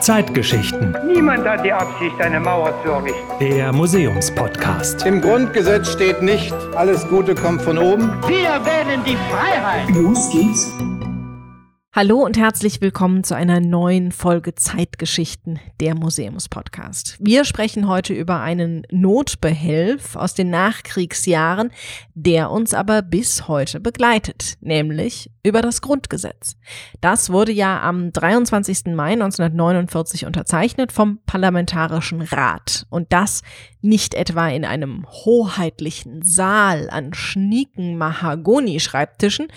Zeitgeschichten. 0.00 0.96
Niemand 1.06 1.46
hat 1.46 1.64
die 1.64 1.72
Absicht, 1.72 2.20
eine 2.20 2.40
Mauer 2.40 2.72
zu 2.82 2.90
errichten. 2.90 3.20
Der 3.38 3.72
Museumspodcast. 3.72 5.06
Im 5.06 5.20
Grundgesetz 5.20 5.92
steht 5.92 6.22
nicht, 6.22 6.54
alles 6.74 7.06
Gute 7.08 7.34
kommt 7.34 7.62
von 7.62 7.78
oben. 7.78 8.10
Wir 8.26 8.58
wählen 8.64 9.04
die 9.06 9.16
Freiheit. 9.30 9.88
Los 9.90 10.30
geht's. 10.32 10.72
Hallo 11.92 12.24
und 12.24 12.38
herzlich 12.38 12.80
willkommen 12.80 13.24
zu 13.24 13.34
einer 13.34 13.58
neuen 13.58 14.12
Folge 14.12 14.54
Zeitgeschichten, 14.54 15.58
der 15.80 15.96
Museumspodcast. 15.96 17.16
Wir 17.18 17.44
sprechen 17.44 17.88
heute 17.88 18.14
über 18.14 18.38
einen 18.38 18.86
Notbehelf 18.92 20.14
aus 20.14 20.34
den 20.34 20.50
Nachkriegsjahren, 20.50 21.72
der 22.14 22.52
uns 22.52 22.74
aber 22.74 23.02
bis 23.02 23.48
heute 23.48 23.80
begleitet, 23.80 24.54
nämlich 24.60 25.32
über 25.42 25.62
das 25.62 25.82
Grundgesetz. 25.82 26.54
Das 27.00 27.30
wurde 27.30 27.50
ja 27.50 27.82
am 27.82 28.12
23. 28.12 28.94
Mai 28.94 29.14
1949 29.14 30.26
unterzeichnet 30.26 30.92
vom 30.92 31.18
Parlamentarischen 31.26 32.22
Rat 32.22 32.86
und 32.90 33.12
das 33.12 33.42
nicht 33.80 34.14
etwa 34.14 34.46
in 34.48 34.64
einem 34.64 35.06
hoheitlichen 35.08 36.22
Saal 36.22 36.88
an 36.88 37.14
schnieken 37.14 37.98
Mahagoni-Schreibtischen, 37.98 39.48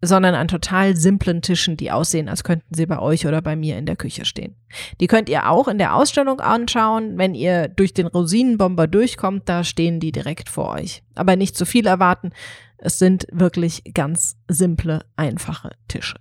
sondern 0.00 0.34
an 0.34 0.48
total 0.48 0.96
simplen 0.96 1.42
Tischen, 1.42 1.76
die 1.76 1.90
aussehen, 1.90 2.28
als 2.28 2.44
könnten 2.44 2.74
sie 2.74 2.86
bei 2.86 2.98
euch 2.98 3.26
oder 3.26 3.42
bei 3.42 3.56
mir 3.56 3.78
in 3.78 3.86
der 3.86 3.96
Küche 3.96 4.24
stehen. 4.24 4.54
Die 5.00 5.06
könnt 5.06 5.28
ihr 5.28 5.50
auch 5.50 5.68
in 5.68 5.78
der 5.78 5.94
Ausstellung 5.94 6.40
anschauen. 6.40 7.18
Wenn 7.18 7.34
ihr 7.34 7.68
durch 7.68 7.94
den 7.94 8.06
Rosinenbomber 8.06 8.86
durchkommt, 8.86 9.48
da 9.48 9.64
stehen 9.64 10.00
die 10.00 10.12
direkt 10.12 10.48
vor 10.48 10.70
euch. 10.70 11.02
Aber 11.14 11.36
nicht 11.36 11.56
zu 11.56 11.66
viel 11.66 11.86
erwarten. 11.86 12.30
Es 12.76 12.98
sind 12.98 13.26
wirklich 13.32 13.82
ganz 13.92 14.36
simple, 14.46 15.04
einfache 15.16 15.72
Tische. 15.88 16.16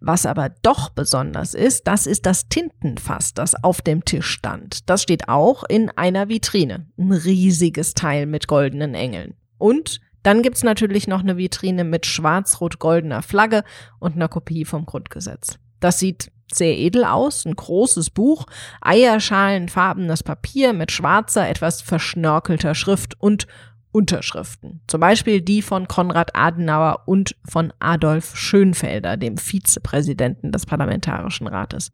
Was 0.00 0.24
aber 0.24 0.50
doch 0.62 0.88
besonders 0.90 1.52
ist, 1.52 1.86
das 1.88 2.06
ist 2.06 2.26
das 2.26 2.48
Tintenfass, 2.48 3.34
das 3.34 3.62
auf 3.62 3.82
dem 3.82 4.04
Tisch 4.04 4.28
stand. 4.28 4.88
Das 4.88 5.02
steht 5.02 5.28
auch 5.28 5.64
in 5.64 5.90
einer 5.90 6.28
Vitrine. 6.28 6.86
Ein 6.96 7.12
riesiges 7.12 7.94
Teil 7.94 8.26
mit 8.26 8.46
goldenen 8.46 8.94
Engeln. 8.94 9.34
Und 9.58 10.00
dann 10.28 10.42
gibt's 10.42 10.62
natürlich 10.62 11.08
noch 11.08 11.20
eine 11.20 11.38
Vitrine 11.38 11.84
mit 11.84 12.04
schwarz-rot-goldener 12.04 13.22
Flagge 13.22 13.64
und 13.98 14.14
einer 14.14 14.28
Kopie 14.28 14.66
vom 14.66 14.84
Grundgesetz. 14.84 15.58
Das 15.80 15.98
sieht 15.98 16.30
sehr 16.52 16.76
edel 16.76 17.04
aus, 17.04 17.46
ein 17.46 17.56
großes 17.56 18.10
Buch, 18.10 18.44
eierschalenfarbenes 18.82 20.22
Papier 20.22 20.74
mit 20.74 20.92
schwarzer, 20.92 21.48
etwas 21.48 21.80
verschnörkelter 21.80 22.74
Schrift 22.74 23.18
und 23.18 23.46
Unterschriften. 23.98 24.80
Zum 24.86 25.00
Beispiel 25.00 25.40
die 25.40 25.60
von 25.60 25.88
Konrad 25.88 26.36
Adenauer 26.36 27.02
und 27.06 27.34
von 27.44 27.72
Adolf 27.80 28.36
Schönfelder, 28.36 29.16
dem 29.16 29.38
Vizepräsidenten 29.38 30.52
des 30.52 30.66
Parlamentarischen 30.66 31.48
Rates. 31.48 31.90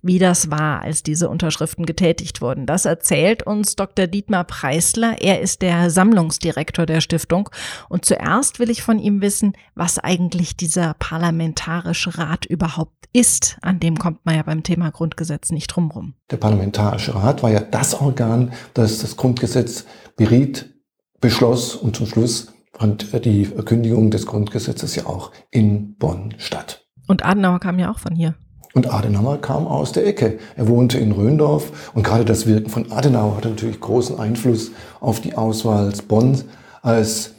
Wie 0.00 0.20
das 0.20 0.52
war, 0.52 0.82
als 0.82 1.02
diese 1.02 1.28
Unterschriften 1.28 1.86
getätigt 1.86 2.40
wurden, 2.40 2.66
das 2.66 2.84
erzählt 2.84 3.42
uns 3.42 3.74
Dr. 3.74 4.06
Dietmar 4.06 4.44
Preisler. 4.44 5.16
Er 5.20 5.40
ist 5.40 5.60
der 5.60 5.90
Sammlungsdirektor 5.90 6.86
der 6.86 7.00
Stiftung. 7.00 7.50
Und 7.88 8.04
zuerst 8.04 8.60
will 8.60 8.70
ich 8.70 8.84
von 8.84 9.00
ihm 9.00 9.20
wissen, 9.20 9.54
was 9.74 9.98
eigentlich 9.98 10.56
dieser 10.56 10.94
Parlamentarische 11.00 12.16
Rat 12.16 12.46
überhaupt 12.46 13.08
ist. 13.12 13.58
An 13.60 13.80
dem 13.80 13.98
kommt 13.98 14.24
man 14.24 14.36
ja 14.36 14.44
beim 14.44 14.62
Thema 14.62 14.92
Grundgesetz 14.92 15.50
nicht 15.50 15.66
drumrum. 15.66 16.14
Der 16.30 16.36
Parlamentarische 16.36 17.12
Rat 17.12 17.42
war 17.42 17.50
ja 17.50 17.58
das 17.58 18.00
Organ, 18.00 18.52
das 18.72 19.00
das 19.00 19.16
Grundgesetz 19.16 19.84
beriet, 20.16 20.70
beschloss 21.20 21.74
und 21.74 21.96
zum 21.96 22.06
Schluss 22.06 22.52
fand 22.72 23.24
die 23.24 23.44
Kündigung 23.44 24.10
des 24.10 24.26
Grundgesetzes 24.26 24.96
ja 24.96 25.06
auch 25.06 25.32
in 25.50 25.96
Bonn 25.96 26.34
statt. 26.38 26.86
Und 27.08 27.24
Adenauer 27.24 27.60
kam 27.60 27.78
ja 27.78 27.90
auch 27.90 27.98
von 27.98 28.14
hier. 28.14 28.34
Und 28.72 28.92
Adenauer 28.92 29.40
kam 29.40 29.66
aus 29.66 29.92
der 29.92 30.06
Ecke. 30.06 30.38
Er 30.56 30.68
wohnte 30.68 30.98
in 30.98 31.12
Röndorf 31.12 31.90
und 31.94 32.04
gerade 32.04 32.24
das 32.24 32.46
Wirken 32.46 32.70
von 32.70 32.92
Adenauer 32.92 33.36
hatte 33.36 33.48
natürlich 33.48 33.80
großen 33.80 34.18
Einfluss 34.18 34.70
auf 35.00 35.20
die 35.20 35.34
Auswahl 35.34 35.92
Bonn 36.06 36.42
als 36.82 37.34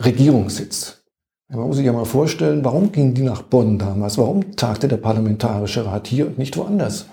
Regierungssitz. 0.00 1.02
Man 1.48 1.66
muss 1.66 1.76
sich 1.76 1.86
ja 1.86 1.92
mal 1.92 2.04
vorstellen, 2.04 2.64
warum 2.64 2.90
gingen 2.90 3.14
die 3.14 3.22
nach 3.22 3.42
Bonn 3.42 3.78
damals? 3.78 4.16
Warum 4.16 4.56
tagte 4.56 4.88
der 4.88 4.96
Parlamentarische 4.96 5.84
Rat 5.84 6.06
hier 6.06 6.26
und 6.26 6.38
nicht 6.38 6.56
woanders? 6.56 7.06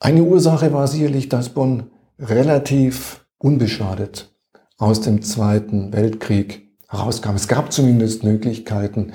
Eine 0.00 0.22
Ursache 0.22 0.72
war 0.72 0.88
sicherlich, 0.88 1.28
dass 1.28 1.50
Bonn 1.50 1.84
relativ 2.18 3.24
unbeschadet 3.38 4.29
aus 4.80 5.02
dem 5.02 5.22
Zweiten 5.22 5.92
Weltkrieg 5.92 6.68
herauskam. 6.88 7.36
Es 7.36 7.48
gab 7.48 7.72
zumindest 7.72 8.24
Möglichkeiten, 8.24 9.12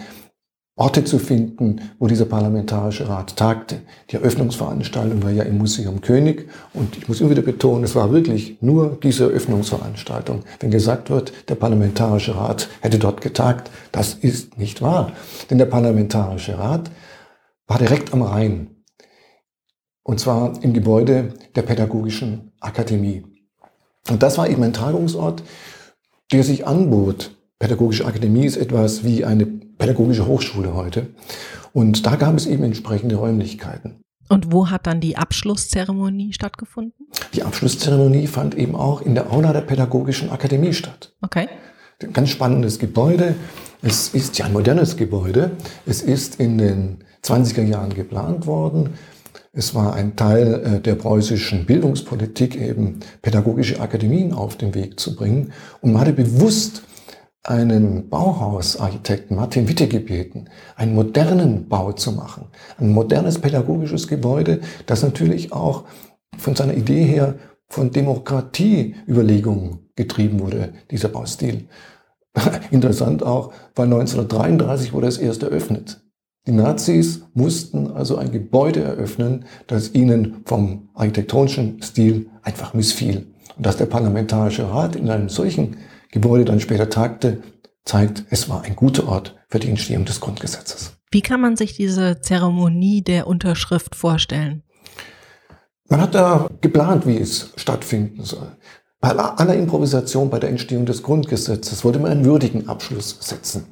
Orte 0.77 1.05
zu 1.05 1.19
finden, 1.19 1.81
wo 1.99 2.07
dieser 2.07 2.25
Parlamentarische 2.25 3.07
Rat 3.07 3.37
tagte. 3.37 3.77
Die 4.09 4.17
Eröffnungsveranstaltung 4.17 5.23
war 5.23 5.31
ja 5.31 5.43
im 5.43 5.57
Museum 5.57 6.01
König 6.01 6.49
und 6.73 6.97
ich 6.97 7.07
muss 7.07 7.21
immer 7.21 7.29
wieder 7.29 7.41
betonen, 7.41 7.85
es 7.85 7.95
war 7.95 8.11
wirklich 8.11 8.61
nur 8.61 8.99
diese 9.01 9.23
Eröffnungsveranstaltung. 9.23 10.43
Wenn 10.59 10.71
gesagt 10.71 11.09
wird, 11.09 11.31
der 11.49 11.55
Parlamentarische 11.55 12.35
Rat 12.35 12.67
hätte 12.81 12.99
dort 12.99 13.21
getagt, 13.21 13.71
das 13.93 14.13
ist 14.13 14.57
nicht 14.57 14.81
wahr. 14.81 15.13
Denn 15.49 15.57
der 15.57 15.65
Parlamentarische 15.65 16.59
Rat 16.59 16.91
war 17.67 17.79
direkt 17.79 18.13
am 18.13 18.21
Rhein. 18.21 18.83
Und 20.03 20.19
zwar 20.19 20.61
im 20.61 20.73
Gebäude 20.73 21.33
der 21.55 21.61
Pädagogischen 21.61 22.51
Akademie. 22.59 23.34
Und 24.09 24.21
das 24.21 24.37
war 24.37 24.49
eben 24.49 24.63
ein 24.63 24.73
Tagungsort, 24.73 25.43
der 26.31 26.43
sich 26.43 26.67
anbot. 26.67 27.31
Pädagogische 27.59 28.05
Akademie 28.05 28.45
ist 28.45 28.57
etwas 28.57 29.03
wie 29.03 29.25
eine 29.25 29.45
pädagogische 29.45 30.27
Hochschule 30.27 30.75
heute. 30.75 31.07
Und 31.73 32.05
da 32.05 32.15
gab 32.15 32.35
es 32.35 32.45
eben 32.45 32.63
entsprechende 32.63 33.15
Räumlichkeiten. 33.15 34.01
Und 34.29 34.51
wo 34.51 34.69
hat 34.69 34.87
dann 34.87 35.01
die 35.01 35.17
Abschlusszeremonie 35.17 36.33
stattgefunden? 36.33 37.07
Die 37.33 37.43
Abschlusszeremonie 37.43 38.27
fand 38.27 38.55
eben 38.55 38.75
auch 38.75 39.01
in 39.01 39.13
der 39.13 39.31
Aula 39.31 39.53
der 39.53 39.61
Pädagogischen 39.61 40.31
Akademie 40.31 40.73
statt. 40.73 41.13
Okay. 41.21 41.47
Ein 42.01 42.13
ganz 42.13 42.29
spannendes 42.29 42.79
Gebäude. 42.79 43.35
Es 43.81 44.09
ist 44.09 44.37
ja 44.37 44.45
ein 44.45 44.53
modernes 44.53 44.97
Gebäude. 44.97 45.51
Es 45.85 46.01
ist 46.01 46.39
in 46.39 46.57
den 46.57 47.03
20er 47.23 47.63
Jahren 47.63 47.93
geplant 47.93 48.47
worden. 48.47 48.95
Es 49.57 49.73
war 49.73 49.93
ein 49.93 50.17
Teil 50.17 50.53
äh, 50.65 50.81
der 50.81 50.95
preußischen 50.95 51.65
Bildungspolitik, 51.65 52.59
eben 52.59 52.99
pädagogische 53.21 53.79
Akademien 53.79 54.33
auf 54.33 54.57
den 54.57 54.75
Weg 54.75 54.99
zu 54.99 55.15
bringen. 55.15 55.53
Und 55.79 55.93
man 55.93 56.01
hatte 56.01 56.11
bewusst 56.11 56.83
einen 57.41 58.09
Bauhausarchitekten, 58.09 59.37
Martin 59.37 59.69
Witte, 59.69 59.87
gebeten, 59.87 60.49
einen 60.75 60.93
modernen 60.93 61.69
Bau 61.69 61.93
zu 61.93 62.11
machen. 62.11 62.47
Ein 62.77 62.91
modernes 62.91 63.39
pädagogisches 63.39 64.09
Gebäude, 64.09 64.59
das 64.87 65.03
natürlich 65.03 65.53
auch 65.53 65.85
von 66.37 66.55
seiner 66.55 66.73
Idee 66.73 67.05
her 67.05 67.35
von 67.69 67.91
Demokratieüberlegungen 67.91 69.89
getrieben 69.95 70.41
wurde, 70.41 70.73
dieser 70.91 71.07
Baustil. 71.07 71.69
Interessant 72.71 73.23
auch, 73.23 73.53
weil 73.73 73.85
1933 73.85 74.91
wurde 74.91 75.07
es 75.07 75.17
erst 75.17 75.43
eröffnet. 75.43 76.04
Die 76.47 76.51
Nazis 76.51 77.23
mussten 77.33 77.91
also 77.91 78.17
ein 78.17 78.31
Gebäude 78.31 78.83
eröffnen, 78.83 79.45
das 79.65 79.93
ihnen 79.93 80.43
vom 80.45 80.89
architektonischen 80.93 81.81
Stil 81.81 82.29
einfach 82.43 82.73
missfiel. 82.73 83.27
Und 83.57 83.65
dass 83.65 83.77
der 83.77 83.87
Parlamentarische 83.87 84.69
Rat 84.69 84.95
in 84.95 85.09
einem 85.09 85.29
solchen 85.29 85.77
Gebäude 86.11 86.45
dann 86.45 86.59
später 86.59 86.89
tagte, 86.89 87.41
zeigt, 87.83 88.25
es 88.29 88.47
war 88.47 88.61
ein 88.61 88.75
guter 88.75 89.07
Ort 89.07 89.35
für 89.49 89.59
die 89.59 89.69
Entstehung 89.69 90.05
des 90.05 90.19
Grundgesetzes. 90.19 90.93
Wie 91.11 91.21
kann 91.21 91.41
man 91.41 91.55
sich 91.55 91.73
diese 91.73 92.19
Zeremonie 92.21 93.01
der 93.01 93.27
Unterschrift 93.27 93.95
vorstellen? 93.95 94.63
Man 95.87 96.01
hat 96.01 96.15
da 96.15 96.49
geplant, 96.61 97.07
wie 97.07 97.17
es 97.17 97.53
stattfinden 97.55 98.23
soll. 98.23 98.55
Bei 98.99 99.11
aller 99.11 99.55
Improvisation 99.55 100.29
bei 100.29 100.39
der 100.39 100.49
Entstehung 100.49 100.85
des 100.85 101.03
Grundgesetzes 101.03 101.83
wollte 101.83 101.99
man 101.99 102.11
einen 102.11 102.25
würdigen 102.25 102.67
Abschluss 102.67 103.17
setzen. 103.19 103.65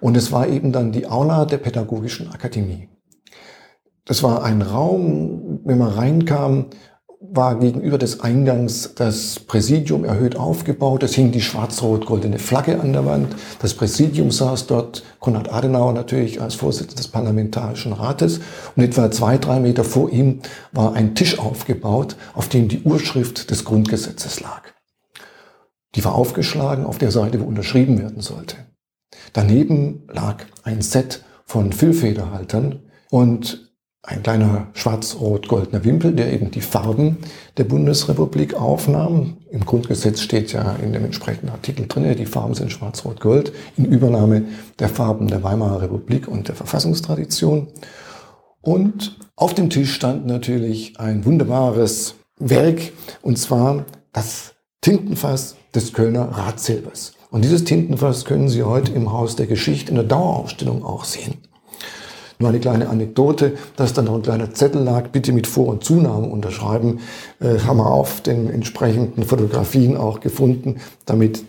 Und 0.00 0.16
es 0.16 0.32
war 0.32 0.48
eben 0.48 0.72
dann 0.72 0.92
die 0.92 1.06
Aula 1.06 1.44
der 1.44 1.58
Pädagogischen 1.58 2.30
Akademie. 2.30 2.88
Das 4.04 4.22
war 4.22 4.42
ein 4.42 4.62
Raum, 4.62 5.60
wenn 5.64 5.78
man 5.78 5.92
reinkam, 5.92 6.66
war 7.20 7.58
gegenüber 7.58 7.98
des 7.98 8.20
Eingangs 8.20 8.94
das 8.94 9.40
Präsidium 9.40 10.04
erhöht 10.04 10.36
aufgebaut. 10.36 11.02
Es 11.02 11.14
hing 11.14 11.32
die 11.32 11.40
schwarz-rot-goldene 11.40 12.38
Flagge 12.38 12.80
an 12.80 12.92
der 12.92 13.04
Wand. 13.04 13.34
Das 13.60 13.74
Präsidium 13.74 14.30
saß 14.30 14.68
dort, 14.68 15.02
Konrad 15.18 15.52
Adenauer 15.52 15.92
natürlich 15.92 16.40
als 16.40 16.54
Vorsitzender 16.54 17.02
des 17.02 17.08
Parlamentarischen 17.08 17.92
Rates. 17.92 18.40
Und 18.76 18.84
etwa 18.84 19.10
zwei, 19.10 19.36
drei 19.36 19.58
Meter 19.58 19.82
vor 19.82 20.10
ihm 20.10 20.40
war 20.72 20.94
ein 20.94 21.16
Tisch 21.16 21.38
aufgebaut, 21.38 22.16
auf 22.34 22.48
dem 22.48 22.68
die 22.68 22.82
Urschrift 22.82 23.50
des 23.50 23.64
Grundgesetzes 23.64 24.40
lag. 24.40 24.62
Die 25.96 26.04
war 26.04 26.14
aufgeschlagen 26.14 26.86
auf 26.86 26.98
der 26.98 27.10
Seite, 27.10 27.40
wo 27.40 27.44
unterschrieben 27.44 27.98
werden 27.98 28.20
sollte. 28.20 28.67
Daneben 29.32 30.02
lag 30.12 30.44
ein 30.62 30.82
Set 30.82 31.22
von 31.44 31.72
Füllfederhaltern 31.72 32.80
und 33.10 33.68
ein 34.02 34.22
kleiner 34.22 34.68
schwarz-rot-goldener 34.72 35.84
Wimpel, 35.84 36.12
der 36.12 36.32
eben 36.32 36.50
die 36.50 36.60
Farben 36.60 37.18
der 37.56 37.64
Bundesrepublik 37.64 38.54
aufnahm. 38.54 39.38
Im 39.50 39.66
Grundgesetz 39.66 40.20
steht 40.20 40.52
ja 40.52 40.76
in 40.76 40.92
dem 40.92 41.04
entsprechenden 41.04 41.50
Artikel 41.50 41.86
drin, 41.86 42.16
die 42.16 42.26
Farben 42.26 42.54
sind 42.54 42.72
schwarz-rot-gold, 42.72 43.52
in 43.76 43.84
Übernahme 43.84 44.44
der 44.78 44.88
Farben 44.88 45.26
der 45.26 45.42
Weimarer 45.42 45.82
Republik 45.82 46.26
und 46.26 46.48
der 46.48 46.54
Verfassungstradition. 46.54 47.68
Und 48.62 49.18
auf 49.36 49.54
dem 49.54 49.68
Tisch 49.68 49.92
stand 49.92 50.26
natürlich 50.26 50.98
ein 50.98 51.24
wunderbares 51.24 52.14
Werk, 52.38 52.92
und 53.20 53.38
zwar 53.38 53.84
das 54.12 54.54
Tintenfass 54.80 55.56
des 55.74 55.92
Kölner 55.92 56.30
Ratsilbers. 56.30 57.12
Und 57.30 57.44
dieses 57.44 57.64
Tintenfass 57.64 58.24
können 58.24 58.48
Sie 58.48 58.62
heute 58.62 58.92
im 58.92 59.12
Haus 59.12 59.36
der 59.36 59.46
Geschichte 59.46 59.90
in 59.90 59.96
der 59.96 60.04
Dauerausstellung 60.04 60.84
auch 60.84 61.04
sehen. 61.04 61.34
Nur 62.38 62.50
eine 62.50 62.60
kleine 62.60 62.88
Anekdote, 62.88 63.56
dass 63.76 63.92
da 63.92 64.02
noch 64.02 64.14
ein 64.14 64.22
kleiner 64.22 64.54
Zettel 64.54 64.82
lag, 64.82 65.08
bitte 65.08 65.32
mit 65.32 65.46
Vor- 65.46 65.66
und 65.66 65.82
Zunahmen 65.82 66.30
unterschreiben, 66.30 67.00
äh, 67.40 67.58
haben 67.58 67.78
wir 67.78 67.90
auf 67.90 68.20
den 68.20 68.48
entsprechenden 68.48 69.24
Fotografien 69.24 69.96
auch 69.96 70.20
gefunden, 70.20 70.76
damit 71.04 71.44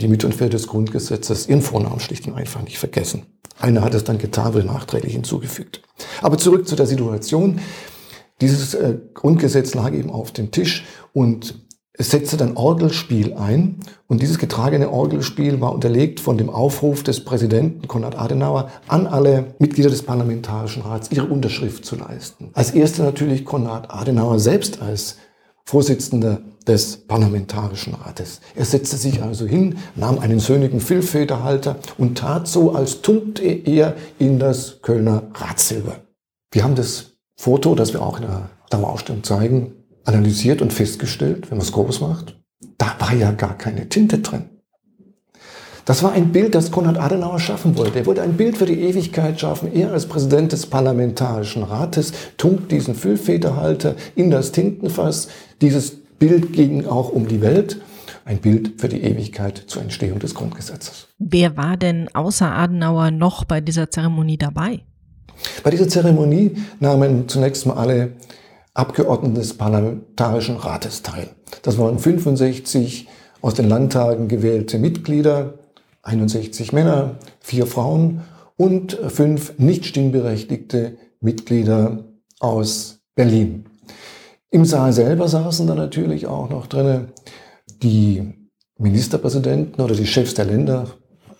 die 0.00 0.08
Mitentführer 0.08 0.50
des 0.50 0.66
Grundgesetzes 0.66 1.48
ihren 1.48 1.62
Vornamen 1.62 2.00
schlicht 2.00 2.26
und 2.26 2.34
einfach 2.34 2.62
nicht 2.62 2.78
vergessen. 2.78 3.22
Einer 3.58 3.82
hat 3.82 3.94
es 3.94 4.04
dann 4.04 4.18
getan, 4.18 4.52
wurde 4.52 4.66
nachträglich 4.66 5.14
hinzugefügt. 5.14 5.80
Aber 6.20 6.36
zurück 6.36 6.68
zu 6.68 6.76
der 6.76 6.86
Situation. 6.86 7.60
Dieses 8.40 8.74
äh, 8.74 8.96
Grundgesetz 9.14 9.74
lag 9.74 9.92
eben 9.94 10.10
auf 10.10 10.32
dem 10.32 10.50
Tisch 10.50 10.84
und 11.12 11.63
es 11.96 12.10
setzte 12.10 12.36
dann 12.36 12.56
Orgelspiel 12.56 13.34
ein 13.34 13.76
und 14.08 14.20
dieses 14.20 14.38
getragene 14.38 14.90
Orgelspiel 14.90 15.60
war 15.60 15.72
unterlegt 15.72 16.18
von 16.18 16.36
dem 16.36 16.50
Aufruf 16.50 17.04
des 17.04 17.24
Präsidenten 17.24 17.86
Konrad 17.86 18.18
Adenauer 18.18 18.68
an 18.88 19.06
alle 19.06 19.54
Mitglieder 19.60 19.90
des 19.90 20.02
Parlamentarischen 20.02 20.82
Rats, 20.82 21.12
ihre 21.12 21.26
Unterschrift 21.26 21.84
zu 21.84 21.94
leisten. 21.94 22.50
Als 22.52 22.72
erster 22.72 23.04
natürlich 23.04 23.44
Konrad 23.44 23.94
Adenauer 23.94 24.40
selbst 24.40 24.82
als 24.82 25.18
Vorsitzender 25.66 26.40
des 26.66 26.96
Parlamentarischen 27.06 27.94
Rates. 27.94 28.40
Er 28.56 28.64
setzte 28.64 28.96
sich 28.96 29.22
also 29.22 29.46
hin, 29.46 29.78
nahm 29.94 30.18
einen 30.18 30.40
söhnigen 30.40 30.80
Füllfederhalter 30.80 31.76
und 31.96 32.18
tat 32.18 32.48
so, 32.48 32.74
als 32.74 33.02
tunkte 33.02 33.44
er 33.44 33.94
in 34.18 34.40
das 34.40 34.82
Kölner 34.82 35.22
Ratsilber. 35.34 36.00
Wir 36.50 36.64
haben 36.64 36.74
das 36.74 37.12
Foto, 37.36 37.74
das 37.76 37.92
wir 37.92 38.02
auch 38.02 38.16
in 38.16 38.26
der 38.26 38.50
Dauerausstellung 38.70 39.22
zeigen, 39.22 39.83
analysiert 40.04 40.62
und 40.62 40.72
festgestellt, 40.72 41.50
wenn 41.50 41.58
man 41.58 41.66
es 41.66 41.72
groß 41.72 42.00
macht, 42.00 42.36
da 42.78 42.94
war 42.98 43.14
ja 43.14 43.32
gar 43.32 43.56
keine 43.56 43.88
Tinte 43.88 44.18
drin. 44.18 44.50
Das 45.84 46.02
war 46.02 46.12
ein 46.12 46.32
Bild, 46.32 46.54
das 46.54 46.70
Konrad 46.70 46.98
Adenauer 46.98 47.38
schaffen 47.38 47.76
wollte. 47.76 47.98
Er 47.98 48.06
wollte 48.06 48.22
ein 48.22 48.38
Bild 48.38 48.56
für 48.56 48.64
die 48.64 48.80
Ewigkeit 48.80 49.38
schaffen. 49.38 49.70
Er 49.74 49.92
als 49.92 50.06
Präsident 50.06 50.52
des 50.52 50.66
Parlamentarischen 50.66 51.62
Rates 51.62 52.12
tunkt 52.38 52.72
diesen 52.72 52.94
Füllfederhalter 52.94 53.94
in 54.16 54.30
das 54.30 54.52
Tintenfass. 54.52 55.28
Dieses 55.60 55.90
Bild 55.90 56.54
ging 56.54 56.86
auch 56.86 57.10
um 57.10 57.28
die 57.28 57.42
Welt. 57.42 57.80
Ein 58.24 58.38
Bild 58.38 58.80
für 58.80 58.88
die 58.88 59.02
Ewigkeit 59.02 59.64
zur 59.66 59.82
Entstehung 59.82 60.18
des 60.20 60.34
Grundgesetzes. 60.34 61.08
Wer 61.18 61.58
war 61.58 61.76
denn 61.76 62.08
außer 62.14 62.50
Adenauer 62.50 63.10
noch 63.10 63.44
bei 63.44 63.60
dieser 63.60 63.90
Zeremonie 63.90 64.38
dabei? 64.38 64.80
Bei 65.62 65.70
dieser 65.70 65.88
Zeremonie 65.88 66.52
nahmen 66.80 67.28
zunächst 67.28 67.66
mal 67.66 67.74
alle 67.74 68.12
Abgeordneten 68.74 69.36
des 69.36 69.56
Parlamentarischen 69.56 70.56
Rates 70.56 71.02
teil. 71.02 71.28
Das 71.62 71.78
waren 71.78 71.98
65 71.98 73.08
aus 73.40 73.54
den 73.54 73.68
Landtagen 73.68 74.28
gewählte 74.28 74.78
Mitglieder, 74.78 75.54
61 76.02 76.72
Männer, 76.72 77.16
vier 77.40 77.66
Frauen 77.66 78.22
und 78.56 78.98
fünf 79.08 79.58
nicht 79.58 79.86
stimmberechtigte 79.86 80.96
Mitglieder 81.20 82.04
aus 82.40 83.00
Berlin. 83.14 83.66
Im 84.50 84.64
Saal 84.64 84.92
selber 84.92 85.28
saßen 85.28 85.66
dann 85.66 85.78
natürlich 85.78 86.26
auch 86.26 86.50
noch 86.50 86.66
drinnen 86.66 87.12
die 87.82 88.34
Ministerpräsidenten 88.78 89.80
oder 89.82 89.94
die 89.94 90.06
Chefs 90.06 90.34
der 90.34 90.46
Länder, 90.46 90.88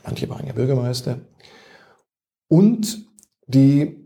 manche 0.05 0.29
waren 0.29 0.47
ja 0.47 0.53
Bürgermeister, 0.53 1.19
und 2.49 3.07
die 3.47 3.97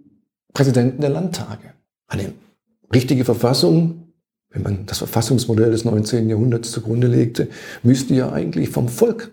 Präsidenten 0.54 1.00
der 1.00 1.10
Landtage. 1.10 1.74
Eine 2.06 2.32
richtige 2.92 3.24
Verfassung, 3.24 4.12
wenn 4.50 4.62
man 4.62 4.86
das 4.86 4.98
Verfassungsmodell 4.98 5.70
des 5.70 5.84
19. 5.84 6.28
Jahrhunderts 6.28 6.70
zugrunde 6.70 7.06
legte, 7.06 7.48
müsste 7.82 8.14
ja 8.14 8.32
eigentlich 8.32 8.70
vom 8.70 8.88
Volk 8.88 9.32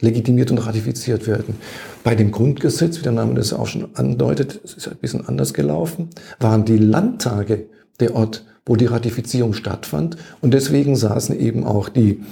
legitimiert 0.00 0.50
und 0.50 0.58
ratifiziert 0.58 1.26
werden. 1.26 1.56
Bei 2.02 2.14
dem 2.14 2.30
Grundgesetz, 2.30 2.98
wie 2.98 3.02
der 3.02 3.12
Name 3.12 3.34
das 3.34 3.52
auch 3.52 3.66
schon 3.66 3.94
andeutet, 3.94 4.60
es 4.64 4.74
ist 4.74 4.88
ein 4.88 4.96
bisschen 4.96 5.26
anders 5.26 5.54
gelaufen, 5.54 6.10
waren 6.40 6.64
die 6.64 6.78
Landtage 6.78 7.66
der 8.00 8.14
Ort, 8.14 8.44
wo 8.66 8.76
die 8.76 8.86
Ratifizierung 8.86 9.54
stattfand. 9.54 10.16
Und 10.40 10.54
deswegen 10.54 10.96
saßen 10.96 11.38
eben 11.38 11.64
auch 11.64 11.88
die 11.88 12.22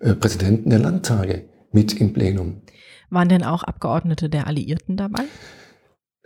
äh, 0.00 0.14
Präsidenten 0.14 0.70
der 0.70 0.78
Landtage 0.78 1.44
mit 1.70 1.94
im 2.00 2.12
Plenum. 2.12 2.62
Waren 3.10 3.28
denn 3.28 3.44
auch 3.44 3.62
Abgeordnete 3.62 4.28
der 4.28 4.46
Alliierten 4.46 4.96
dabei? 4.96 5.24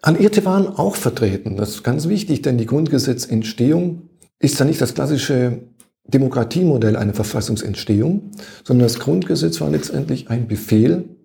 Alliierte 0.02 0.44
waren 0.44 0.68
auch 0.68 0.94
vertreten. 0.94 1.56
Das 1.56 1.70
ist 1.70 1.82
ganz 1.82 2.08
wichtig, 2.08 2.42
denn 2.42 2.58
die 2.58 2.66
Grundgesetzentstehung 2.66 4.10
ist 4.38 4.58
ja 4.58 4.64
nicht 4.64 4.80
das 4.80 4.94
klassische 4.94 5.62
Demokratiemodell 6.06 6.96
einer 6.96 7.14
Verfassungsentstehung, 7.14 8.30
sondern 8.62 8.86
das 8.86 8.98
Grundgesetz 8.98 9.60
war 9.60 9.70
letztendlich 9.70 10.28
ein 10.30 10.46
Befehl 10.46 11.16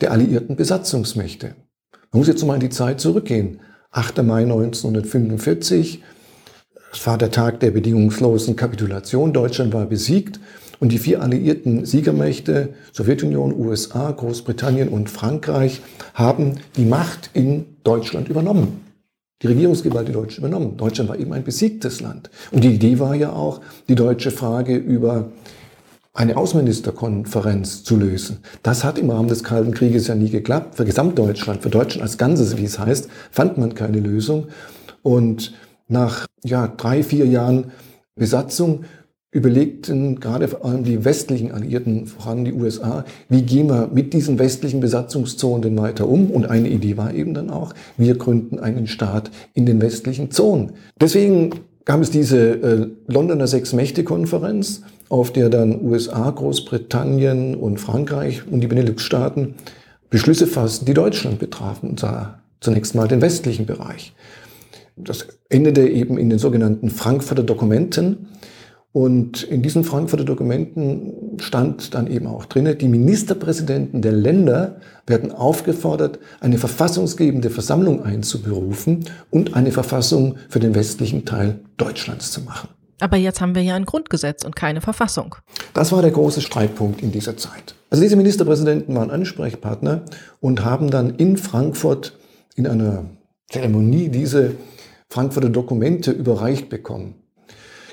der 0.00 0.12
alliierten 0.12 0.56
Besatzungsmächte. 0.56 1.54
Man 2.12 2.20
muss 2.20 2.28
jetzt 2.28 2.44
mal 2.44 2.54
in 2.54 2.60
die 2.60 2.68
Zeit 2.68 3.00
zurückgehen. 3.00 3.60
8. 3.90 4.22
Mai 4.22 4.42
1945, 4.42 6.02
es 6.92 7.06
war 7.06 7.18
der 7.18 7.30
Tag 7.30 7.60
der 7.60 7.70
bedingungslosen 7.70 8.56
Kapitulation. 8.56 9.32
Deutschland 9.32 9.72
war 9.72 9.86
besiegt 9.86 10.40
und 10.82 10.90
die 10.90 10.98
vier 10.98 11.22
alliierten 11.22 11.86
Siegermächte, 11.86 12.70
Sowjetunion, 12.92 13.54
USA, 13.56 14.10
Großbritannien 14.10 14.88
und 14.88 15.08
Frankreich, 15.08 15.80
haben 16.12 16.56
die 16.74 16.84
Macht 16.84 17.30
in 17.34 17.66
Deutschland 17.84 18.28
übernommen. 18.28 18.80
Die 19.42 19.46
Regierungsgewalt 19.46 20.08
in 20.08 20.14
Deutschland 20.14 20.38
übernommen. 20.38 20.76
Deutschland 20.76 21.08
war 21.08 21.16
eben 21.16 21.32
ein 21.34 21.44
besiegtes 21.44 22.00
Land. 22.00 22.30
Und 22.50 22.64
die 22.64 22.74
Idee 22.74 22.98
war 22.98 23.14
ja 23.14 23.30
auch, 23.30 23.60
die 23.88 23.94
deutsche 23.94 24.32
Frage 24.32 24.74
über 24.74 25.30
eine 26.14 26.36
Außenministerkonferenz 26.36 27.84
zu 27.84 27.96
lösen. 27.96 28.38
Das 28.64 28.82
hat 28.82 28.98
im 28.98 29.08
Rahmen 29.08 29.28
des 29.28 29.44
Kalten 29.44 29.74
Krieges 29.74 30.08
ja 30.08 30.16
nie 30.16 30.30
geklappt. 30.30 30.74
Für 30.74 30.84
Gesamtdeutschland, 30.84 31.62
für 31.62 31.70
Deutschland 31.70 32.02
als 32.02 32.18
Ganzes, 32.18 32.56
wie 32.56 32.64
es 32.64 32.80
heißt, 32.80 33.08
fand 33.30 33.56
man 33.56 33.76
keine 33.76 34.00
Lösung. 34.00 34.48
Und 35.02 35.54
nach 35.86 36.26
ja, 36.42 36.66
drei, 36.66 37.04
vier 37.04 37.26
Jahren 37.26 37.70
Besatzung 38.16 38.84
überlegten 39.32 40.20
gerade 40.20 40.46
vor 40.46 40.64
allem 40.64 40.84
die 40.84 41.04
westlichen 41.04 41.52
Alliierten, 41.52 42.06
vor 42.06 42.30
allem 42.30 42.44
die 42.44 42.52
USA, 42.52 43.04
wie 43.30 43.42
gehen 43.42 43.68
wir 43.68 43.88
mit 43.92 44.12
diesen 44.12 44.38
westlichen 44.38 44.80
Besatzungszonen 44.80 45.62
denn 45.62 45.78
weiter 45.78 46.06
um? 46.06 46.30
Und 46.30 46.46
eine 46.46 46.68
Idee 46.68 46.98
war 46.98 47.14
eben 47.14 47.32
dann 47.32 47.48
auch, 47.48 47.72
wir 47.96 48.14
gründen 48.16 48.58
einen 48.58 48.86
Staat 48.86 49.30
in 49.54 49.64
den 49.64 49.80
westlichen 49.80 50.30
Zonen. 50.30 50.72
Deswegen 51.00 51.50
gab 51.86 52.02
es 52.02 52.10
diese 52.10 52.38
äh, 52.38 52.86
Londoner 53.06 53.46
Sechs-Mächte-Konferenz, 53.46 54.82
auf 55.08 55.32
der 55.32 55.48
dann 55.48 55.82
USA, 55.82 56.30
Großbritannien 56.30 57.54
und 57.54 57.78
Frankreich 57.78 58.42
und 58.50 58.60
die 58.60 58.66
Benelux-Staaten 58.66 59.54
Beschlüsse 60.10 60.46
fassten, 60.46 60.84
die 60.84 60.94
Deutschland 60.94 61.38
betrafen, 61.38 61.88
und 61.88 62.00
zwar 62.00 62.42
zunächst 62.60 62.94
mal 62.94 63.08
den 63.08 63.22
westlichen 63.22 63.64
Bereich. 63.64 64.12
Das 64.94 65.26
endete 65.48 65.88
eben 65.88 66.18
in 66.18 66.28
den 66.28 66.38
sogenannten 66.38 66.90
Frankfurter 66.90 67.42
Dokumenten, 67.42 68.28
und 68.92 69.42
in 69.42 69.62
diesen 69.62 69.84
Frankfurter 69.84 70.24
Dokumenten 70.24 71.38
stand 71.38 71.94
dann 71.94 72.06
eben 72.08 72.26
auch 72.26 72.44
drin, 72.44 72.76
die 72.78 72.88
Ministerpräsidenten 72.88 74.02
der 74.02 74.12
Länder 74.12 74.76
werden 75.06 75.32
aufgefordert, 75.32 76.18
eine 76.40 76.58
verfassungsgebende 76.58 77.48
Versammlung 77.48 78.04
einzuberufen 78.04 79.06
und 79.30 79.54
eine 79.54 79.72
Verfassung 79.72 80.36
für 80.50 80.60
den 80.60 80.74
westlichen 80.74 81.24
Teil 81.24 81.60
Deutschlands 81.78 82.32
zu 82.32 82.42
machen. 82.42 82.68
Aber 83.00 83.16
jetzt 83.16 83.40
haben 83.40 83.54
wir 83.54 83.62
ja 83.62 83.74
ein 83.74 83.86
Grundgesetz 83.86 84.44
und 84.44 84.54
keine 84.54 84.80
Verfassung. 84.80 85.34
Das 85.74 85.90
war 85.90 86.02
der 86.02 86.12
große 86.12 86.42
Streitpunkt 86.42 87.02
in 87.02 87.10
dieser 87.10 87.36
Zeit. 87.36 87.74
Also 87.90 88.02
diese 88.02 88.16
Ministerpräsidenten 88.16 88.94
waren 88.94 89.10
Ansprechpartner 89.10 90.02
und 90.40 90.64
haben 90.64 90.90
dann 90.90 91.16
in 91.16 91.38
Frankfurt 91.38 92.16
in 92.54 92.66
einer 92.66 93.06
Zeremonie 93.50 94.08
diese 94.08 94.52
Frankfurter 95.08 95.48
Dokumente 95.48 96.12
überreicht 96.12 96.68
bekommen. 96.68 97.21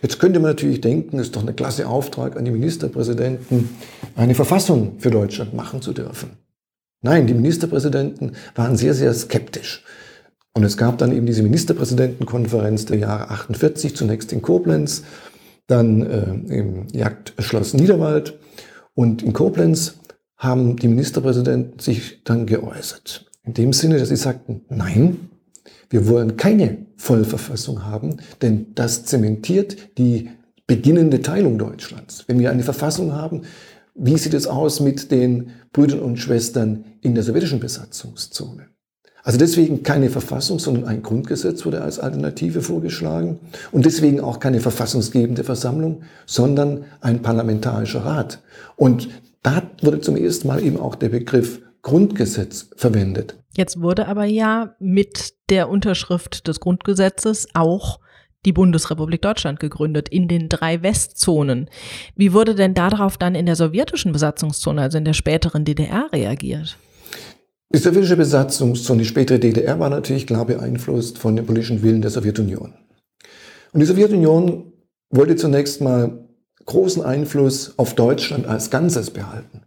Jetzt 0.01 0.19
könnte 0.19 0.39
man 0.39 0.51
natürlich 0.51 0.81
denken, 0.81 1.19
es 1.19 1.27
ist 1.27 1.35
doch 1.35 1.41
eine 1.41 1.53
klasse 1.53 1.87
Auftrag 1.87 2.37
an 2.37 2.45
die 2.45 2.51
Ministerpräsidenten, 2.51 3.69
eine 4.15 4.35
Verfassung 4.35 4.99
für 4.99 5.11
Deutschland 5.11 5.53
machen 5.53 5.81
zu 5.81 5.93
dürfen. 5.93 6.31
Nein, 7.01 7.27
die 7.27 7.33
Ministerpräsidenten 7.33 8.33
waren 8.55 8.77
sehr, 8.77 8.93
sehr 8.93 9.13
skeptisch. 9.13 9.83
Und 10.53 10.63
es 10.63 10.77
gab 10.77 10.97
dann 10.97 11.11
eben 11.11 11.25
diese 11.25 11.43
Ministerpräsidentenkonferenz 11.43 12.85
der 12.85 12.97
Jahre 12.97 13.29
48, 13.29 13.95
zunächst 13.95 14.33
in 14.33 14.41
Koblenz, 14.41 15.03
dann 15.67 16.01
äh, 16.01 16.53
im 16.53 16.87
Jagdschloss 16.91 17.73
Niederwald. 17.73 18.39
Und 18.95 19.21
in 19.21 19.33
Koblenz 19.33 19.95
haben 20.35 20.77
die 20.77 20.87
Ministerpräsidenten 20.87 21.79
sich 21.79 22.23
dann 22.23 22.45
geäußert. 22.45 23.25
In 23.43 23.53
dem 23.53 23.73
Sinne, 23.73 23.99
dass 23.99 24.09
sie 24.09 24.15
sagten, 24.15 24.65
nein, 24.69 25.29
wir 25.89 26.07
wollen 26.07 26.37
keine 26.37 26.85
Vollverfassung 26.97 27.85
haben, 27.85 28.17
denn 28.41 28.67
das 28.75 29.05
zementiert 29.05 29.97
die 29.97 30.29
beginnende 30.67 31.21
Teilung 31.21 31.57
Deutschlands. 31.57 32.25
Wenn 32.27 32.39
wir 32.39 32.51
eine 32.51 32.63
Verfassung 32.63 33.13
haben, 33.13 33.41
wie 33.95 34.17
sieht 34.17 34.33
es 34.33 34.47
aus 34.47 34.79
mit 34.79 35.11
den 35.11 35.49
Brüdern 35.73 35.99
und 35.99 36.17
Schwestern 36.17 36.85
in 37.01 37.15
der 37.15 37.23
sowjetischen 37.23 37.59
Besatzungszone? 37.59 38.67
Also 39.23 39.37
deswegen 39.37 39.83
keine 39.83 40.09
Verfassung, 40.09 40.59
sondern 40.59 40.85
ein 40.85 41.03
Grundgesetz 41.03 41.65
wurde 41.65 41.81
als 41.81 41.99
Alternative 41.99 42.61
vorgeschlagen 42.61 43.39
und 43.71 43.85
deswegen 43.85 44.21
auch 44.21 44.39
keine 44.39 44.59
verfassungsgebende 44.59 45.43
Versammlung, 45.43 46.03
sondern 46.25 46.85
ein 47.01 47.21
parlamentarischer 47.21 48.05
Rat. 48.05 48.41
Und 48.75 49.09
da 49.43 49.63
wurde 49.81 50.01
zum 50.01 50.15
ersten 50.15 50.47
Mal 50.47 50.63
eben 50.63 50.77
auch 50.79 50.95
der 50.95 51.09
Begriff 51.09 51.61
Grundgesetz 51.81 52.69
verwendet. 52.75 53.37
Jetzt 53.55 53.81
wurde 53.81 54.07
aber 54.07 54.25
ja 54.25 54.75
mit 54.79 55.33
der 55.49 55.69
Unterschrift 55.69 56.47
des 56.47 56.59
Grundgesetzes 56.59 57.47
auch 57.53 57.99
die 58.45 58.53
Bundesrepublik 58.53 59.21
Deutschland 59.21 59.59
gegründet 59.59 60.07
in 60.09 60.27
den 60.27 60.49
drei 60.49 60.81
Westzonen. 60.81 61.69
Wie 62.15 62.33
wurde 62.33 62.55
denn 62.55 62.73
darauf 62.73 63.17
dann 63.17 63.35
in 63.35 63.45
der 63.45 63.55
sowjetischen 63.55 64.11
Besatzungszone, 64.11 64.81
also 64.81 64.97
in 64.97 65.05
der 65.05 65.13
späteren 65.13 65.65
DDR, 65.65 66.09
reagiert? 66.13 66.77
Die 67.73 67.79
sowjetische 67.79 68.17
Besatzungszone, 68.17 68.99
die 68.99 69.05
spätere 69.05 69.39
DDR, 69.39 69.79
war 69.79 69.89
natürlich 69.89 70.25
klar 70.25 70.45
beeinflusst 70.45 71.17
von 71.17 71.35
dem 71.35 71.45
politischen 71.45 71.83
Willen 71.83 72.01
der 72.01 72.11
Sowjetunion. 72.11 72.73
Und 73.73 73.79
die 73.79 73.85
Sowjetunion 73.85 74.71
wollte 75.11 75.35
zunächst 75.35 75.81
mal 75.81 76.27
großen 76.65 77.03
Einfluss 77.03 77.77
auf 77.77 77.93
Deutschland 77.93 78.47
als 78.47 78.69
Ganzes 78.69 79.11
behalten. 79.11 79.63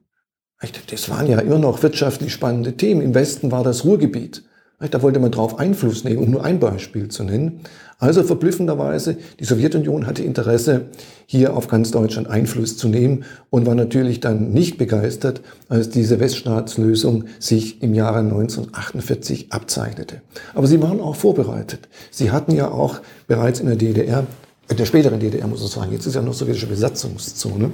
Das 0.90 1.09
waren 1.09 1.26
ja 1.26 1.38
immer 1.40 1.59
noch 1.59 1.83
wirtschaftlich 1.83 2.33
spannende 2.33 2.76
Themen. 2.76 3.00
Im 3.00 3.14
Westen 3.14 3.50
war 3.50 3.64
das 3.64 3.85
Ruhrgebiet. 3.85 4.42
Da 4.90 5.00
wollte 5.00 5.21
man 5.21 5.31
drauf 5.31 5.61
Einfluss 5.61 6.02
nehmen, 6.02 6.19
um 6.19 6.31
nur 6.31 6.45
ein 6.45 6.59
Beispiel 6.59 7.09
zu 7.09 7.23
nennen. 7.23 7.61
Also 7.99 8.25
verblüffenderweise, 8.25 9.16
die 9.38 9.45
Sowjetunion 9.45 10.07
hatte 10.07 10.25
Interesse, 10.25 10.87
hier 11.26 11.57
auf 11.57 11.69
ganz 11.69 11.92
Deutschland 11.92 12.28
Einfluss 12.28 12.76
zu 12.76 12.88
nehmen 12.88 13.25
und 13.49 13.64
war 13.64 13.76
natürlich 13.76 14.19
dann 14.19 14.50
nicht 14.52 14.78
begeistert, 14.78 15.40
als 15.69 15.88
diese 15.88 16.19
Weststaatslösung 16.19 17.26
sich 17.38 17.81
im 17.81 17.95
Jahre 17.95 18.19
1948 18.19 19.52
abzeichnete. 19.52 20.21
Aber 20.52 20.66
sie 20.66 20.83
waren 20.83 21.00
auch 21.00 21.14
vorbereitet. 21.14 21.88
Sie 22.11 22.33
hatten 22.33 22.52
ja 22.52 22.69
auch 22.69 23.00
bereits 23.28 23.61
in 23.61 23.66
der 23.66 23.76
DDR, 23.76 24.26
in 24.69 24.76
der 24.76 24.87
späteren 24.87 25.21
DDR 25.21 25.47
muss 25.47 25.61
man 25.61 25.69
sagen, 25.69 25.92
jetzt 25.92 26.07
ist 26.07 26.16
ja 26.16 26.23
noch 26.23 26.35
sowjetische 26.35 26.66
Besatzungszone, 26.66 27.71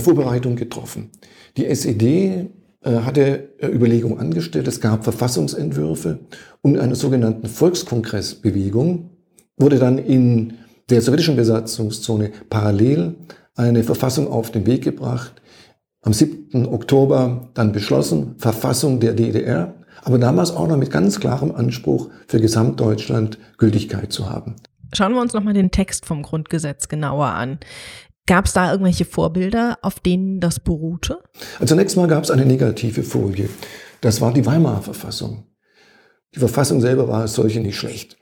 Vorbereitungen 0.00 0.56
getroffen. 0.56 1.10
Die 1.56 1.66
SED 1.66 2.50
äh, 2.84 2.90
hatte 2.90 3.50
äh, 3.58 3.68
Überlegungen 3.68 4.18
angestellt. 4.18 4.66
Es 4.66 4.80
gab 4.80 5.04
Verfassungsentwürfe 5.04 6.20
und 6.62 6.78
einer 6.78 6.94
sogenannten 6.94 7.46
Volkskongressbewegung 7.46 9.10
wurde 9.56 9.78
dann 9.78 9.98
in 9.98 10.54
der 10.90 11.00
sowjetischen 11.00 11.36
Besatzungszone 11.36 12.32
parallel 12.50 13.14
eine 13.54 13.84
Verfassung 13.84 14.28
auf 14.28 14.50
den 14.50 14.66
Weg 14.66 14.82
gebracht. 14.82 15.40
Am 16.02 16.12
7. 16.12 16.66
Oktober 16.66 17.50
dann 17.54 17.70
beschlossen, 17.70 18.34
Verfassung 18.38 18.98
der 18.98 19.12
DDR, 19.12 19.74
aber 20.02 20.18
damals 20.18 20.50
auch 20.50 20.66
noch 20.66 20.76
mit 20.76 20.90
ganz 20.90 21.20
klarem 21.20 21.52
Anspruch 21.52 22.10
für 22.26 22.40
Gesamtdeutschland 22.40 23.38
Gültigkeit 23.58 24.12
zu 24.12 24.28
haben. 24.28 24.56
Schauen 24.92 25.14
wir 25.14 25.20
uns 25.20 25.32
nochmal 25.32 25.54
den 25.54 25.70
Text 25.70 26.04
vom 26.04 26.22
Grundgesetz 26.22 26.88
genauer 26.88 27.26
an. 27.26 27.58
Gab 28.26 28.46
es 28.46 28.52
da 28.52 28.70
irgendwelche 28.70 29.04
Vorbilder, 29.04 29.78
auf 29.82 29.98
denen 30.00 30.40
das 30.40 30.60
beruhte? 30.60 31.18
Also 31.58 31.74
zunächst 31.74 31.96
mal 31.96 32.06
gab 32.06 32.24
es 32.24 32.30
eine 32.30 32.46
negative 32.46 33.02
Folie. 33.02 33.48
Das 34.00 34.20
war 34.20 34.32
die 34.32 34.46
Weimarer 34.46 34.82
Verfassung. 34.82 35.44
Die 36.34 36.38
Verfassung 36.38 36.80
selber 36.80 37.08
war 37.08 37.22
als 37.22 37.34
solche 37.34 37.60
nicht 37.60 37.76
schlecht. 37.76 38.16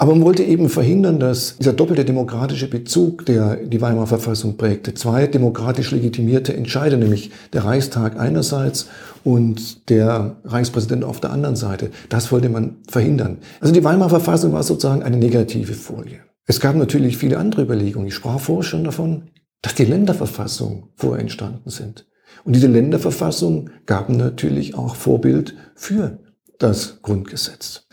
Aber 0.00 0.14
man 0.14 0.24
wollte 0.24 0.44
eben 0.44 0.68
verhindern, 0.68 1.18
dass 1.18 1.56
dieser 1.56 1.72
doppelte 1.72 2.04
demokratische 2.04 2.70
Bezug, 2.70 3.26
der 3.26 3.56
die 3.56 3.80
Weimarer 3.80 4.06
Verfassung 4.06 4.56
prägte, 4.56 4.94
zwei 4.94 5.26
demokratisch 5.26 5.90
legitimierte 5.90 6.54
Entscheider, 6.54 6.96
nämlich 6.96 7.32
der 7.52 7.64
Reichstag 7.64 8.16
einerseits 8.16 8.86
und 9.24 9.88
der 9.90 10.36
Reichspräsident 10.44 11.02
auf 11.02 11.18
der 11.18 11.32
anderen 11.32 11.56
Seite, 11.56 11.90
das 12.10 12.30
wollte 12.30 12.48
man 12.48 12.76
verhindern. 12.88 13.38
Also 13.60 13.74
die 13.74 13.82
Weimarer 13.82 14.10
Verfassung 14.10 14.52
war 14.52 14.62
sozusagen 14.62 15.02
eine 15.02 15.16
negative 15.16 15.72
Folie. 15.72 16.20
Es 16.50 16.60
gab 16.60 16.76
natürlich 16.76 17.18
viele 17.18 17.36
andere 17.36 17.62
Überlegungen. 17.62 18.08
Ich 18.08 18.14
sprach 18.14 18.40
vorher 18.40 18.62
schon 18.62 18.82
davon, 18.82 19.24
dass 19.60 19.74
die 19.74 19.84
Länderverfassungen 19.84 20.84
vorher 20.96 21.20
entstanden 21.20 21.68
sind. 21.68 22.06
Und 22.44 22.56
diese 22.56 22.68
Länderverfassungen 22.68 23.70
gaben 23.84 24.16
natürlich 24.16 24.74
auch 24.74 24.96
Vorbild 24.96 25.54
für 25.74 26.20
das 26.58 27.02
Grundgesetz. 27.02 27.86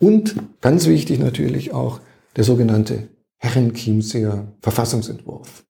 Und 0.00 0.34
ganz 0.60 0.88
wichtig 0.88 1.20
natürlich 1.20 1.72
auch 1.72 2.00
der 2.34 2.42
sogenannte 2.42 3.08
Herrenchiemseer 3.36 4.56
Verfassungsentwurf. 4.60 5.64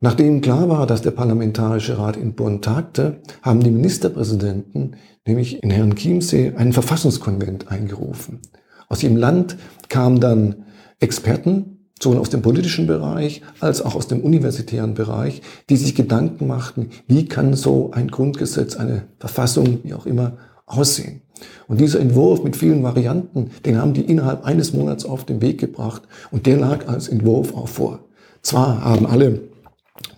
Nachdem 0.00 0.40
klar 0.40 0.68
war, 0.68 0.86
dass 0.88 1.02
der 1.02 1.12
Parlamentarische 1.12 1.96
Rat 1.96 2.16
in 2.16 2.34
Bonn 2.34 2.60
tagte, 2.60 3.22
haben 3.42 3.62
die 3.62 3.70
Ministerpräsidenten, 3.70 4.96
nämlich 5.24 5.62
in 5.62 5.70
Herrn 5.70 5.94
Chiemsee, 5.94 6.54
einen 6.56 6.72
Verfassungskonvent 6.72 7.70
eingerufen. 7.70 8.40
Aus 8.88 9.04
ihrem 9.04 9.16
Land 9.16 9.56
kam 9.88 10.20
dann 10.20 10.65
Experten, 11.00 11.88
sowohl 12.00 12.18
aus 12.18 12.30
dem 12.30 12.42
politischen 12.42 12.86
Bereich 12.86 13.42
als 13.60 13.82
auch 13.82 13.94
aus 13.94 14.08
dem 14.08 14.20
universitären 14.20 14.94
Bereich, 14.94 15.42
die 15.70 15.76
sich 15.76 15.94
Gedanken 15.94 16.46
machten, 16.46 16.90
wie 17.06 17.26
kann 17.26 17.54
so 17.54 17.90
ein 17.92 18.08
Grundgesetz, 18.08 18.76
eine 18.76 19.04
Verfassung, 19.18 19.80
wie 19.82 19.94
auch 19.94 20.06
immer, 20.06 20.36
aussehen. 20.66 21.22
Und 21.68 21.80
dieser 21.80 22.00
Entwurf 22.00 22.42
mit 22.42 22.56
vielen 22.56 22.82
Varianten, 22.82 23.50
den 23.64 23.78
haben 23.78 23.92
die 23.92 24.02
innerhalb 24.02 24.44
eines 24.44 24.72
Monats 24.72 25.04
auf 25.04 25.24
den 25.24 25.40
Weg 25.42 25.58
gebracht 25.58 26.02
und 26.30 26.46
der 26.46 26.58
lag 26.58 26.88
als 26.88 27.08
Entwurf 27.08 27.54
auch 27.54 27.68
vor. 27.68 28.00
Zwar 28.42 28.84
haben 28.84 29.06
alle 29.06 29.40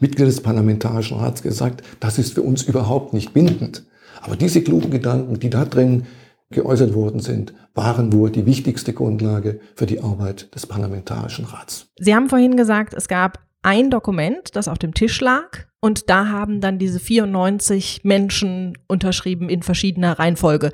Mitglieder 0.01 0.27
des 0.27 0.41
Parlamentarischen 0.41 1.19
Rats 1.19 1.43
gesagt, 1.43 1.83
das 2.01 2.19
ist 2.19 2.35
für 2.35 2.43
uns 2.43 2.63
überhaupt 2.63 3.15
nicht 3.15 3.33
bindend. 3.33 3.85
Aber 4.21 4.37
diese 4.37 4.63
klugen 4.63 4.91
Gedanken, 4.91 5.39
die 5.39 5.51
da 5.51 5.65
drin 5.65 6.07
geäußert 6.51 6.95
worden 6.95 7.21
sind, 7.21 7.53
waren 7.75 8.13
wohl 8.13 8.31
die 8.31 8.47
wichtigste 8.47 8.93
Grundlage 8.93 9.61
für 9.75 9.87
die 9.87 10.01
Arbeit 10.01 10.55
des 10.55 10.67
Parlamentarischen 10.67 11.45
Rats. 11.45 11.89
Sie 11.99 12.15
haben 12.15 12.29
vorhin 12.29 12.57
gesagt, 12.57 12.95
es 12.95 13.09
gab 13.09 13.41
ein 13.63 13.91
Dokument, 13.91 14.57
das 14.57 14.69
auf 14.69 14.79
dem 14.79 14.95
Tisch 14.95 15.21
lag 15.21 15.67
und 15.81 16.09
da 16.09 16.29
haben 16.29 16.61
dann 16.61 16.79
diese 16.79 17.01
94 17.01 18.03
Menschen 18.05 18.79
unterschrieben 18.89 19.49
in 19.49 19.63
verschiedener 19.63 20.19
Reihenfolge. 20.19 20.73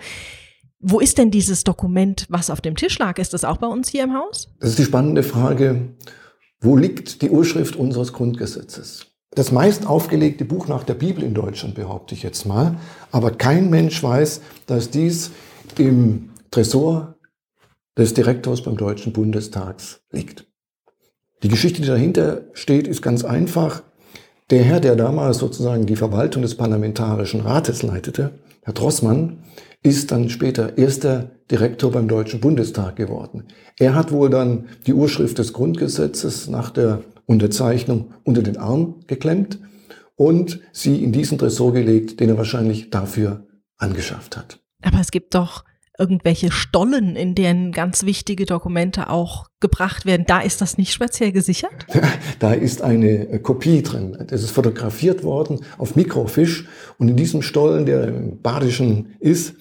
Wo 0.79 1.01
ist 1.01 1.19
denn 1.19 1.31
dieses 1.31 1.65
Dokument, 1.65 2.27
was 2.29 2.51
auf 2.51 2.61
dem 2.61 2.77
Tisch 2.77 2.99
lag? 2.99 3.19
Ist 3.19 3.33
das 3.33 3.45
auch 3.45 3.57
bei 3.57 3.67
uns 3.67 3.89
hier 3.89 4.05
im 4.05 4.15
Haus? 4.15 4.51
Das 4.61 4.71
ist 4.71 4.79
die 4.79 4.85
spannende 4.85 5.23
Frage. 5.23 5.95
Wo 6.61 6.77
liegt 6.77 7.23
die 7.23 7.31
Urschrift 7.31 7.75
unseres 7.75 8.13
Grundgesetzes? 8.13 9.07
Das 9.35 9.51
meist 9.51 9.87
aufgelegte 9.87 10.45
Buch 10.45 10.69
nach 10.69 10.85
der 10.85 10.95
Bibel 10.95 11.25
in 11.25 11.35
Deutschland, 11.35 11.75
behaupte 11.75 12.15
ich 12.15 12.23
jetzt 12.23 12.47
mal. 12.47 12.77
Aber 13.11 13.33
kein 13.33 13.71
Mensch 13.71 14.03
weiß, 14.03 14.43
dass 14.67 14.91
dies 14.91 15.33
im 15.79 16.31
Tresor 16.51 17.17
des 17.97 18.15
Direktors 18.15 18.63
beim 18.63 18.77
Deutschen 18.77 19.13
Bundestags 19.13 20.03
liegt. 20.11 20.47
Die 21.43 21.49
Geschichte, 21.49 21.83
die 21.83 21.89
dahinter 21.89 22.43
steht, 22.55 22.89
ist 22.89 23.03
ganz 23.03 23.25
einfach. 23.25 23.83
Der 24.51 24.63
Herr, 24.63 24.81
der 24.81 24.97
damals 24.97 25.39
sozusagen 25.39 25.87
die 25.87 25.97
Verwaltung 25.97 26.43
des 26.43 26.57
Parlamentarischen 26.57 27.41
Rates 27.41 27.83
leitete, 27.83 28.33
Herr 28.63 28.73
Drossmann, 28.73 29.45
ist 29.83 30.11
dann 30.11 30.31
später 30.31 30.79
erster 30.79 31.31
Direktor 31.51 31.93
beim 31.93 32.09
Deutschen 32.09 32.41
Bundestag 32.41 32.97
geworden. 32.97 33.45
Er 33.79 33.95
hat 33.95 34.11
wohl 34.13 34.31
dann 34.31 34.67
die 34.87 34.95
Urschrift 34.95 35.39
des 35.39 35.53
Grundgesetzes 35.53 36.49
nach 36.49 36.71
der 36.71 37.03
Unterzeichnung 37.27 38.15
unter 38.25 38.43
den 38.43 38.57
Arm 38.57 39.01
geklemmt 39.07 39.59
und 40.17 40.61
sie 40.73 41.03
in 41.03 41.13
diesen 41.13 41.39
Tresor 41.39 41.73
gelegt, 41.73 42.21
den 42.21 42.31
er 42.31 42.39
wahrscheinlich 42.39 42.91
dafür 42.91 43.47
angeschafft 43.77 44.37
hat. 44.37 44.64
Aber 44.85 45.01
es 45.01 45.11
gibt 45.11 45.35
doch 45.35 45.65
irgendwelche 45.99 46.51
Stollen, 46.51 47.15
in 47.15 47.35
denen 47.35 47.71
ganz 47.71 48.05
wichtige 48.05 48.47
Dokumente 48.47 49.11
auch 49.11 49.47
gebracht 49.61 50.07
werden. 50.07 50.25
Da 50.27 50.41
ist 50.41 50.61
das 50.61 50.77
nicht 50.77 50.93
speziell 50.93 51.33
gesichert? 51.33 51.87
Da 52.41 52.53
ist 52.53 52.83
eine 52.83 53.29
äh, 53.29 53.39
Kopie 53.39 53.83
drin. 53.83 54.19
Das 54.27 54.43
ist 54.43 54.51
fotografiert 54.51 55.23
worden 55.23 55.61
auf 55.79 55.95
Mikrofisch. 55.95 56.67
Und 56.99 57.09
in 57.09 57.17
diesem 57.17 57.43
Stollen, 57.43 57.87
der 57.87 58.09
im 58.09 58.43
Badischen 58.43 59.15
ist, 59.21 59.55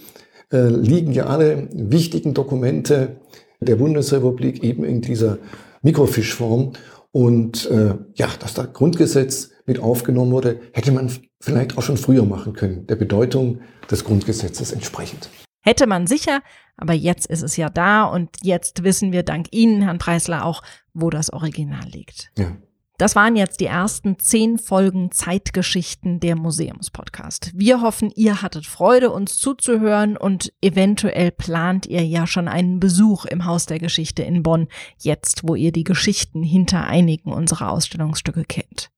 äh, 0.52 0.68
liegen 0.68 1.14
ja 1.14 1.28
alle 1.28 1.70
wichtigen 1.72 2.34
Dokumente 2.34 3.18
der 3.60 3.76
Bundesrepublik 3.76 4.64
eben 4.64 4.84
in 4.84 5.02
dieser 5.02 5.38
Mikrofischform. 5.84 6.74
Und 7.12 7.70
äh, 7.70 7.94
ja, 8.16 8.28
dass 8.40 8.56
da 8.56 8.66
Grundgesetz 8.66 9.52
mit 9.66 9.80
aufgenommen 9.80 10.32
wurde, 10.32 10.60
hätte 10.74 10.92
man 10.92 11.12
vielleicht 11.42 11.78
auch 11.78 11.82
schon 11.82 11.98
früher 11.98 12.26
machen 12.26 12.54
können, 12.54 12.88
der 12.88 12.96
Bedeutung 12.96 13.62
des 13.90 14.04
Grundgesetzes 14.04 14.72
entsprechend. 14.72 15.30
Hätte 15.62 15.88
man 15.88 16.08
sicher, 16.08 16.42
aber 16.76 16.94
jetzt 16.94 17.28
ist 17.28 17.42
es 17.42 17.56
ja 17.56 17.70
da 17.70 18.04
und 18.04 18.30
jetzt 18.44 18.84
wissen 18.84 19.14
wir 19.14 19.24
dank 19.24 19.48
Ihnen, 19.52 19.82
Herrn 19.82 19.98
Preisler, 19.98 20.46
auch, 20.46 20.62
wo 20.94 21.10
das 21.10 21.32
Original 21.32 21.88
liegt. 21.88 22.32
Ja. 22.38 22.58
Das 23.00 23.16
waren 23.16 23.36
jetzt 23.36 23.60
die 23.60 23.66
ersten 23.66 24.20
zehn 24.20 24.60
Folgen 24.60 25.12
Zeitgeschichten 25.12 26.20
der 26.20 26.36
Museumspodcast. 26.36 27.52
Wir 27.56 27.82
hoffen, 27.82 28.12
ihr 28.16 28.44
hattet 28.44 28.68
Freude, 28.68 29.10
uns 29.12 29.38
zuzuhören 29.40 30.16
und 30.16 30.54
eventuell 30.62 31.32
plant 31.32 31.88
ihr 31.88 32.06
ja 32.06 32.28
schon 32.28 32.48
einen 32.48 32.80
Besuch 32.80 33.26
im 33.26 33.46
Haus 33.46 33.66
der 33.66 33.80
Geschichte 33.80 34.22
in 34.22 34.44
Bonn, 34.44 34.68
jetzt 35.00 35.48
wo 35.48 35.56
ihr 35.56 35.72
die 35.72 35.84
Geschichten 35.84 36.44
hinter 36.44 36.86
einigen 36.86 37.34
unserer 37.34 37.72
Ausstellungsstücke 37.72 38.44
kennt. 38.44 38.93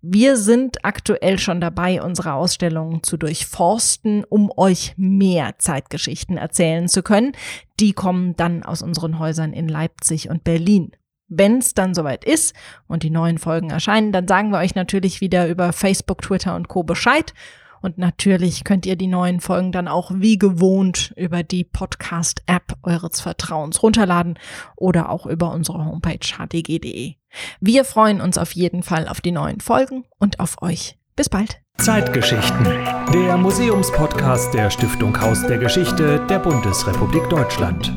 Wir 0.00 0.36
sind 0.36 0.84
aktuell 0.84 1.38
schon 1.38 1.60
dabei, 1.60 2.02
unsere 2.02 2.34
Ausstellungen 2.34 3.02
zu 3.02 3.16
durchforsten, 3.16 4.24
um 4.24 4.50
euch 4.56 4.94
mehr 4.96 5.58
Zeitgeschichten 5.58 6.36
erzählen 6.36 6.88
zu 6.88 7.02
können. 7.02 7.32
Die 7.80 7.92
kommen 7.92 8.36
dann 8.36 8.62
aus 8.62 8.82
unseren 8.82 9.18
Häusern 9.18 9.52
in 9.52 9.68
Leipzig 9.68 10.30
und 10.30 10.44
Berlin. 10.44 10.92
Wenn 11.28 11.58
es 11.58 11.74
dann 11.74 11.94
soweit 11.94 12.24
ist 12.24 12.54
und 12.86 13.02
die 13.02 13.10
neuen 13.10 13.38
Folgen 13.38 13.70
erscheinen, 13.70 14.12
dann 14.12 14.26
sagen 14.26 14.50
wir 14.50 14.58
euch 14.58 14.74
natürlich 14.74 15.20
wieder 15.20 15.46
über 15.48 15.72
Facebook, 15.72 16.22
Twitter 16.22 16.56
und 16.56 16.68
Co. 16.68 16.82
Bescheid. 16.82 17.34
Und 17.80 17.98
natürlich 17.98 18.64
könnt 18.64 18.86
ihr 18.86 18.96
die 18.96 19.06
neuen 19.06 19.40
Folgen 19.40 19.72
dann 19.72 19.88
auch 19.88 20.10
wie 20.14 20.38
gewohnt 20.38 21.12
über 21.16 21.42
die 21.42 21.64
Podcast-App 21.64 22.76
eures 22.82 23.20
Vertrauens 23.20 23.82
runterladen 23.82 24.38
oder 24.76 25.10
auch 25.10 25.26
über 25.26 25.52
unsere 25.52 25.84
Homepage 25.84 26.18
hdg.de. 26.20 27.14
Wir 27.60 27.84
freuen 27.84 28.20
uns 28.20 28.38
auf 28.38 28.52
jeden 28.52 28.82
Fall 28.82 29.08
auf 29.08 29.20
die 29.20 29.32
neuen 29.32 29.60
Folgen 29.60 30.04
und 30.18 30.40
auf 30.40 30.60
euch. 30.62 30.98
Bis 31.16 31.28
bald. 31.28 31.60
Zeitgeschichten. 31.78 32.64
Der 33.12 33.36
Museumspodcast 33.36 34.52
der 34.54 34.70
Stiftung 34.70 35.20
Haus 35.20 35.46
der 35.46 35.58
Geschichte 35.58 36.24
der 36.28 36.38
Bundesrepublik 36.38 37.28
Deutschland. 37.28 37.92